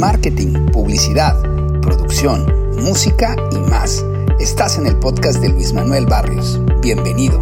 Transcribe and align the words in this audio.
marketing, 0.00 0.54
publicidad, 0.72 1.38
producción, 1.82 2.46
música 2.82 3.36
y 3.52 3.58
más. 3.70 4.02
Estás 4.40 4.78
en 4.78 4.86
el 4.86 4.96
podcast 4.96 5.42
de 5.42 5.50
Luis 5.50 5.74
Manuel 5.74 6.06
Barrios. 6.06 6.58
Bienvenido. 6.80 7.38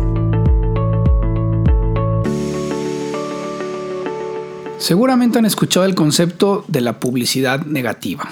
Seguramente 4.79 5.39
han 5.39 5.45
escuchado 5.45 5.87
el 5.87 5.95
concepto 5.95 6.65
de 6.67 6.81
la 6.81 6.99
publicidad 6.99 7.65
negativa. 7.65 8.29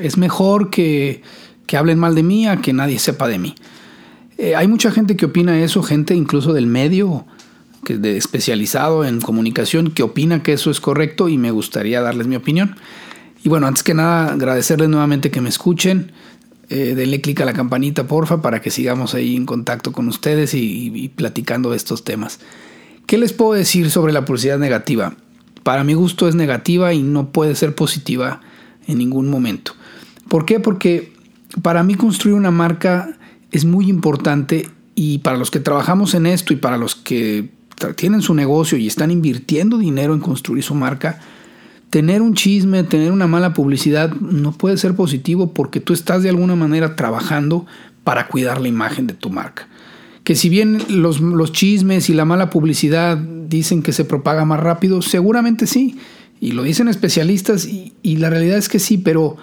Es 0.00 0.16
mejor 0.16 0.70
que, 0.70 1.22
que 1.66 1.76
hablen 1.76 1.98
mal 1.98 2.14
de 2.14 2.22
mí 2.22 2.46
a 2.46 2.58
que 2.58 2.72
nadie 2.72 3.00
sepa 3.00 3.26
de 3.26 3.40
mí. 3.40 3.56
Eh, 4.38 4.54
hay 4.54 4.68
mucha 4.68 4.92
gente 4.92 5.16
que 5.16 5.26
opina 5.26 5.58
eso, 5.60 5.82
gente 5.82 6.14
incluso 6.14 6.52
del 6.52 6.68
medio 6.68 7.26
que 7.84 8.16
especializado 8.16 9.04
en 9.04 9.20
comunicación 9.20 9.90
que 9.90 10.04
opina 10.04 10.44
que 10.44 10.52
eso 10.52 10.70
es 10.70 10.80
correcto 10.80 11.28
y 11.28 11.36
me 11.36 11.50
gustaría 11.50 12.00
darles 12.00 12.28
mi 12.28 12.36
opinión. 12.36 12.76
Y 13.46 13.48
bueno, 13.48 13.68
antes 13.68 13.84
que 13.84 13.94
nada, 13.94 14.32
agradecerles 14.32 14.88
nuevamente 14.88 15.30
que 15.30 15.40
me 15.40 15.48
escuchen. 15.48 16.10
Eh, 16.68 16.94
denle 16.96 17.20
clic 17.20 17.40
a 17.42 17.44
la 17.44 17.52
campanita, 17.52 18.08
porfa, 18.08 18.42
para 18.42 18.60
que 18.60 18.72
sigamos 18.72 19.14
ahí 19.14 19.36
en 19.36 19.46
contacto 19.46 19.92
con 19.92 20.08
ustedes 20.08 20.52
y, 20.52 20.90
y 20.92 21.08
platicando 21.10 21.70
de 21.70 21.76
estos 21.76 22.02
temas. 22.02 22.40
¿Qué 23.06 23.18
les 23.18 23.32
puedo 23.32 23.52
decir 23.52 23.88
sobre 23.88 24.12
la 24.12 24.24
publicidad 24.24 24.58
negativa? 24.58 25.14
Para 25.62 25.84
mi 25.84 25.94
gusto 25.94 26.26
es 26.26 26.34
negativa 26.34 26.92
y 26.92 27.04
no 27.04 27.30
puede 27.30 27.54
ser 27.54 27.76
positiva 27.76 28.40
en 28.88 28.98
ningún 28.98 29.30
momento. 29.30 29.74
¿Por 30.26 30.44
qué? 30.44 30.58
Porque 30.58 31.12
para 31.62 31.84
mí 31.84 31.94
construir 31.94 32.34
una 32.34 32.50
marca 32.50 33.16
es 33.52 33.64
muy 33.64 33.88
importante 33.88 34.68
y 34.96 35.18
para 35.18 35.36
los 35.36 35.52
que 35.52 35.60
trabajamos 35.60 36.14
en 36.14 36.26
esto 36.26 36.52
y 36.52 36.56
para 36.56 36.78
los 36.78 36.96
que 36.96 37.50
tienen 37.94 38.22
su 38.22 38.34
negocio 38.34 38.76
y 38.76 38.88
están 38.88 39.12
invirtiendo 39.12 39.78
dinero 39.78 40.14
en 40.14 40.20
construir 40.20 40.64
su 40.64 40.74
marca, 40.74 41.20
tener 41.90 42.22
un 42.22 42.34
chisme, 42.34 42.84
tener 42.84 43.12
una 43.12 43.26
mala 43.26 43.54
publicidad 43.54 44.12
no 44.14 44.52
puede 44.52 44.76
ser 44.76 44.94
positivo 44.94 45.52
porque 45.52 45.80
tú 45.80 45.92
estás 45.92 46.22
de 46.22 46.28
alguna 46.28 46.56
manera 46.56 46.96
trabajando 46.96 47.66
para 48.04 48.28
cuidar 48.28 48.60
la 48.60 48.68
imagen 48.68 49.06
de 49.06 49.14
tu 49.14 49.30
marca. 49.30 49.68
Que 50.24 50.34
si 50.34 50.48
bien 50.48 50.82
los, 50.88 51.20
los 51.20 51.52
chismes 51.52 52.10
y 52.10 52.14
la 52.14 52.24
mala 52.24 52.50
publicidad 52.50 53.16
dicen 53.16 53.82
que 53.82 53.92
se 53.92 54.04
propaga 54.04 54.44
más 54.44 54.60
rápido, 54.60 55.02
seguramente 55.02 55.66
sí, 55.66 55.96
y 56.40 56.52
lo 56.52 56.62
dicen 56.62 56.88
especialistas 56.88 57.66
y, 57.66 58.16
la 58.16 58.30
realidad 58.30 58.58
es 58.58 58.68
que 58.68 58.78
sí, 58.78 58.98
pero, 58.98 59.36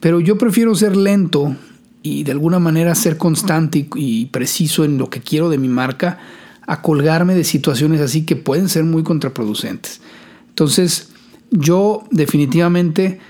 pero 0.00 0.20
yo 0.20 0.38
prefiero 0.38 0.74
ser 0.74 0.96
lento 0.96 1.56
y 2.02 2.24
de 2.24 2.32
alguna 2.32 2.58
manera 2.58 2.94
ser 2.94 3.16
constante 3.16 3.88
y 3.96 4.26
preciso 4.26 4.84
en 4.84 4.98
lo 4.98 5.10
que 5.10 5.20
quiero 5.20 5.50
de 5.50 5.58
mi 5.58 5.68
marca 5.68 6.18
a 6.66 6.80
colgarme 6.80 7.34
de 7.34 7.44
situaciones 7.44 8.00
así 8.00 8.24
que 8.24 8.36
pueden 8.36 8.68
ser 8.68 8.84
muy 8.84 9.02
contraproducentes. 9.02 10.00
Entonces, 10.48 11.11
yo 11.52 12.04
definitivamente 12.10 13.20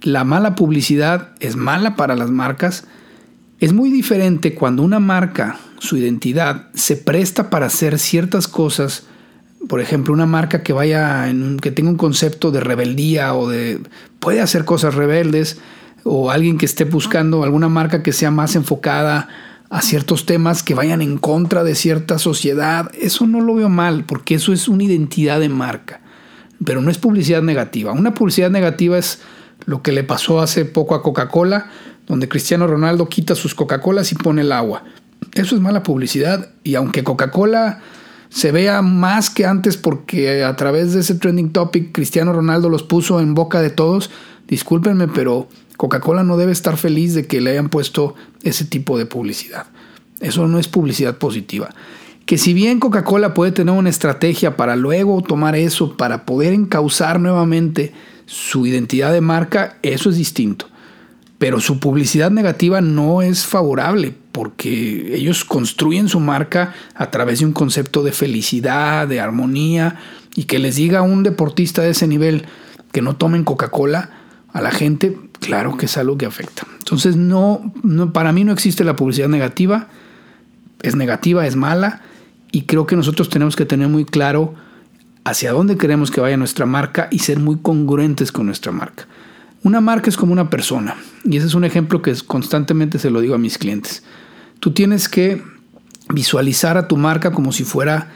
la 0.00 0.24
mala 0.24 0.54
publicidad 0.54 1.30
es 1.40 1.56
mala 1.56 1.96
para 1.96 2.16
las 2.16 2.30
marcas. 2.30 2.84
Es 3.58 3.72
muy 3.72 3.90
diferente 3.90 4.54
cuando 4.54 4.82
una 4.82 5.00
marca, 5.00 5.58
su 5.78 5.96
identidad, 5.96 6.68
se 6.74 6.96
presta 6.96 7.50
para 7.50 7.66
hacer 7.66 7.98
ciertas 7.98 8.48
cosas. 8.48 9.04
Por 9.68 9.80
ejemplo, 9.80 10.14
una 10.14 10.26
marca 10.26 10.62
que 10.62 10.72
vaya 10.72 11.28
en 11.28 11.58
que 11.58 11.72
tenga 11.72 11.90
un 11.90 11.96
concepto 11.96 12.50
de 12.50 12.60
rebeldía 12.60 13.34
o 13.34 13.48
de 13.48 13.80
puede 14.20 14.40
hacer 14.40 14.64
cosas 14.64 14.94
rebeldes 14.94 15.58
o 16.04 16.30
alguien 16.30 16.56
que 16.56 16.66
esté 16.66 16.84
buscando 16.84 17.42
alguna 17.42 17.68
marca 17.68 18.02
que 18.02 18.12
sea 18.12 18.30
más 18.30 18.54
enfocada 18.54 19.28
a 19.70 19.82
ciertos 19.82 20.26
temas 20.26 20.62
que 20.62 20.74
vayan 20.74 21.02
en 21.02 21.18
contra 21.18 21.64
de 21.64 21.74
cierta 21.74 22.18
sociedad. 22.18 22.90
Eso 22.94 23.26
no 23.26 23.40
lo 23.40 23.56
veo 23.56 23.68
mal, 23.68 24.04
porque 24.04 24.36
eso 24.36 24.52
es 24.52 24.68
una 24.68 24.84
identidad 24.84 25.40
de 25.40 25.48
marca, 25.48 26.00
pero 26.64 26.80
no 26.80 26.90
es 26.90 26.98
publicidad 26.98 27.42
negativa. 27.42 27.92
Una 27.92 28.14
publicidad 28.14 28.50
negativa 28.50 28.98
es 28.98 29.20
lo 29.64 29.82
que 29.82 29.92
le 29.92 30.04
pasó 30.04 30.40
hace 30.40 30.64
poco 30.64 30.94
a 30.94 31.02
Coca-Cola, 31.02 31.70
donde 32.06 32.28
Cristiano 32.28 32.66
Ronaldo 32.66 33.08
quita 33.08 33.34
sus 33.34 33.54
Coca-Colas 33.54 34.12
y 34.12 34.14
pone 34.14 34.42
el 34.42 34.52
agua. 34.52 34.84
Eso 35.34 35.54
es 35.54 35.60
mala 35.60 35.82
publicidad 35.82 36.50
y 36.62 36.74
aunque 36.74 37.04
Coca-Cola 37.04 37.80
se 38.28 38.52
vea 38.52 38.82
más 38.82 39.30
que 39.30 39.46
antes 39.46 39.76
porque 39.76 40.44
a 40.44 40.56
través 40.56 40.92
de 40.92 41.00
ese 41.00 41.14
trending 41.14 41.52
topic 41.52 41.92
Cristiano 41.92 42.32
Ronaldo 42.32 42.68
los 42.68 42.82
puso 42.82 43.20
en 43.20 43.34
boca 43.34 43.60
de 43.60 43.70
todos, 43.70 44.10
discúlpenme, 44.46 45.08
pero 45.08 45.48
Coca-Cola 45.76 46.22
no 46.22 46.36
debe 46.36 46.52
estar 46.52 46.76
feliz 46.76 47.14
de 47.14 47.26
que 47.26 47.40
le 47.40 47.50
hayan 47.50 47.68
puesto 47.68 48.14
ese 48.42 48.64
tipo 48.64 48.98
de 48.98 49.06
publicidad. 49.06 49.66
Eso 50.20 50.46
no 50.48 50.58
es 50.58 50.68
publicidad 50.68 51.18
positiva. 51.18 51.70
Que 52.26 52.38
si 52.38 52.52
bien 52.52 52.80
Coca-Cola 52.80 53.34
puede 53.34 53.52
tener 53.52 53.74
una 53.74 53.88
estrategia 53.88 54.56
para 54.56 54.76
luego 54.76 55.22
tomar 55.22 55.56
eso, 55.56 55.96
para 55.96 56.26
poder 56.26 56.52
encauzar 56.52 57.20
nuevamente 57.20 57.92
su 58.26 58.66
identidad 58.66 59.12
de 59.12 59.20
marca, 59.20 59.78
eso 59.82 60.10
es 60.10 60.16
distinto. 60.16 60.66
Pero 61.38 61.60
su 61.60 61.78
publicidad 61.78 62.30
negativa 62.30 62.80
no 62.80 63.22
es 63.22 63.46
favorable 63.46 64.14
porque 64.32 65.16
ellos 65.16 65.44
construyen 65.44 66.08
su 66.08 66.20
marca 66.20 66.74
a 66.94 67.10
través 67.10 67.38
de 67.38 67.46
un 67.46 67.52
concepto 67.52 68.02
de 68.02 68.12
felicidad, 68.12 69.08
de 69.08 69.20
armonía, 69.20 69.96
y 70.34 70.44
que 70.44 70.58
les 70.58 70.76
diga 70.76 70.98
a 70.98 71.02
un 71.02 71.22
deportista 71.22 71.80
de 71.80 71.90
ese 71.90 72.06
nivel 72.06 72.44
que 72.92 73.02
no 73.02 73.16
tomen 73.16 73.44
Coca-Cola, 73.44 74.10
a 74.52 74.60
la 74.60 74.70
gente, 74.70 75.18
claro 75.40 75.76
que 75.76 75.86
es 75.86 75.96
algo 75.98 76.16
que 76.16 76.26
afecta. 76.26 76.66
Entonces, 76.78 77.16
no, 77.16 77.72
no, 77.82 78.12
para 78.12 78.32
mí 78.32 78.42
no 78.44 78.52
existe 78.52 78.84
la 78.84 78.96
publicidad 78.96 79.28
negativa, 79.28 79.88
es 80.82 80.96
negativa, 80.96 81.46
es 81.46 81.56
mala, 81.56 82.02
y 82.52 82.62
creo 82.62 82.86
que 82.86 82.96
nosotros 82.96 83.28
tenemos 83.28 83.56
que 83.56 83.66
tener 83.66 83.88
muy 83.88 84.04
claro 84.04 84.54
hacia 85.24 85.52
dónde 85.52 85.76
queremos 85.76 86.10
que 86.10 86.20
vaya 86.20 86.36
nuestra 86.36 86.66
marca 86.66 87.08
y 87.10 87.18
ser 87.18 87.40
muy 87.40 87.58
congruentes 87.58 88.30
con 88.32 88.46
nuestra 88.46 88.72
marca. 88.72 89.06
Una 89.62 89.80
marca 89.80 90.08
es 90.08 90.16
como 90.16 90.32
una 90.32 90.50
persona, 90.50 90.94
y 91.24 91.36
ese 91.36 91.46
es 91.46 91.54
un 91.54 91.64
ejemplo 91.64 92.00
que 92.00 92.14
constantemente 92.26 92.98
se 92.98 93.10
lo 93.10 93.20
digo 93.20 93.34
a 93.34 93.38
mis 93.38 93.58
clientes. 93.58 94.04
Tú 94.60 94.72
tienes 94.72 95.08
que 95.08 95.42
visualizar 96.08 96.76
a 96.76 96.86
tu 96.86 96.96
marca 96.96 97.32
como 97.32 97.52
si 97.52 97.64
fuera 97.64 98.12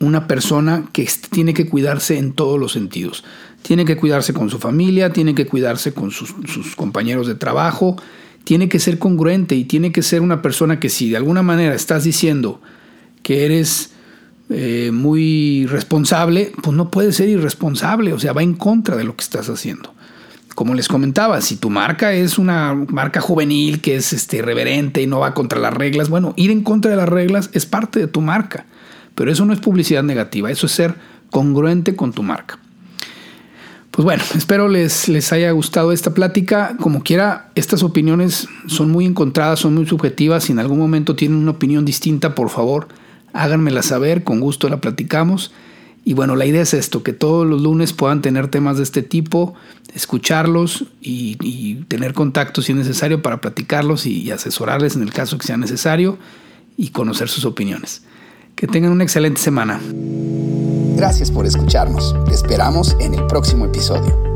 una 0.00 0.26
persona 0.26 0.88
que 0.92 1.08
tiene 1.30 1.54
que 1.54 1.68
cuidarse 1.68 2.18
en 2.18 2.32
todos 2.32 2.58
los 2.58 2.72
sentidos. 2.72 3.24
Tiene 3.62 3.84
que 3.84 3.96
cuidarse 3.96 4.32
con 4.32 4.50
su 4.50 4.58
familia, 4.58 5.12
tiene 5.12 5.34
que 5.34 5.46
cuidarse 5.46 5.92
con 5.92 6.10
sus, 6.10 6.32
compañeros 6.74 7.26
de 7.26 7.34
trabajo, 7.34 7.96
tiene 8.44 8.68
que 8.68 8.78
ser 8.78 8.98
congruente 8.98 9.54
y 9.54 9.64
tiene 9.64 9.92
que 9.92 10.02
ser 10.02 10.22
una 10.22 10.40
persona 10.40 10.80
que 10.80 10.88
si 10.88 11.10
de 11.10 11.18
alguna 11.18 11.42
manera 11.42 11.74
estás 11.74 12.04
diciendo 12.04 12.62
que 13.22 13.44
eres 13.44 13.92
eh, 14.48 14.90
muy 14.92 15.66
responsable, 15.66 16.52
pues 16.60 16.76
no 16.76 16.90
puede 16.90 17.12
ser 17.12 17.28
irresponsable, 17.28 18.12
o 18.12 18.18
sea, 18.18 18.32
va 18.32 18.42
en 18.42 18.54
contra 18.54 18.96
de 18.96 19.04
lo 19.04 19.14
que 19.14 19.22
estás 19.22 19.48
haciendo. 19.48 19.94
Como 20.56 20.74
les 20.74 20.88
comentaba, 20.88 21.40
si 21.40 21.56
tu 21.56 21.70
marca 21.70 22.12
es 22.12 22.36
una 22.36 22.74
marca 22.74 23.20
juvenil 23.20 23.80
que 23.80 23.94
es 23.94 24.12
este, 24.12 24.38
irreverente 24.38 25.00
y 25.00 25.06
no 25.06 25.20
va 25.20 25.34
contra 25.34 25.60
las 25.60 25.72
reglas, 25.72 26.08
bueno, 26.08 26.34
ir 26.36 26.50
en 26.50 26.62
contra 26.62 26.90
de 26.90 26.96
las 26.96 27.08
reglas 27.08 27.50
es 27.52 27.64
parte 27.64 28.00
de 28.00 28.08
tu 28.08 28.20
marca. 28.20 28.66
Pero 29.14 29.30
eso 29.30 29.44
no 29.44 29.52
es 29.52 29.60
publicidad 29.60 30.02
negativa, 30.02 30.50
eso 30.50 30.66
es 30.66 30.72
ser 30.72 30.96
congruente 31.30 31.94
con 31.94 32.12
tu 32.12 32.22
marca. 32.22 32.58
Pues 33.90 34.04
bueno, 34.04 34.22
espero 34.36 34.68
les, 34.68 35.08
les 35.08 35.32
haya 35.32 35.50
gustado 35.52 35.92
esta 35.92 36.14
plática. 36.14 36.76
Como 36.80 37.02
quiera, 37.02 37.50
estas 37.54 37.82
opiniones 37.82 38.48
son 38.66 38.90
muy 38.90 39.04
encontradas, 39.04 39.60
son 39.60 39.74
muy 39.74 39.86
subjetivas. 39.86 40.44
Si 40.44 40.52
en 40.52 40.58
algún 40.58 40.78
momento 40.78 41.16
tienen 41.16 41.38
una 41.38 41.52
opinión 41.52 41.84
distinta, 41.84 42.34
por 42.34 42.50
favor, 42.50 42.88
háganmela 43.32 43.82
saber, 43.82 44.24
con 44.24 44.40
gusto 44.40 44.68
la 44.68 44.80
platicamos. 44.80 45.52
Y 46.04 46.14
bueno, 46.14 46.34
la 46.34 46.46
idea 46.46 46.62
es 46.62 46.72
esto, 46.72 47.02
que 47.02 47.12
todos 47.12 47.46
los 47.46 47.60
lunes 47.60 47.92
puedan 47.92 48.22
tener 48.22 48.48
temas 48.48 48.78
de 48.78 48.82
este 48.82 49.02
tipo, 49.02 49.54
escucharlos 49.94 50.86
y, 51.00 51.36
y 51.42 51.84
tener 51.88 52.14
contacto 52.14 52.62
si 52.62 52.72
es 52.72 52.78
necesario 52.78 53.20
para 53.20 53.40
platicarlos 53.40 54.06
y 54.06 54.30
asesorarles 54.30 54.96
en 54.96 55.02
el 55.02 55.12
caso 55.12 55.36
que 55.36 55.46
sea 55.46 55.58
necesario 55.58 56.18
y 56.76 56.88
conocer 56.88 57.28
sus 57.28 57.44
opiniones. 57.44 58.02
Que 58.56 58.66
tengan 58.66 58.92
una 58.92 59.04
excelente 59.04 59.40
semana. 59.40 59.80
Gracias 60.96 61.30
por 61.30 61.46
escucharnos. 61.46 62.14
Te 62.26 62.34
esperamos 62.34 62.96
en 63.00 63.14
el 63.14 63.26
próximo 63.26 63.66
episodio. 63.66 64.29